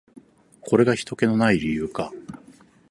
[0.61, 2.11] これがひとけの無い理由か。